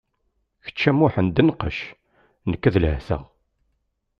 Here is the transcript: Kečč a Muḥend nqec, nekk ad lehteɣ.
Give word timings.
Kečč 0.63 0.81
a 0.89 0.91
Muḥend 0.93 1.37
nqec, 1.47 1.79
nekk 2.49 2.63
ad 2.67 2.75
lehteɣ. 2.81 3.23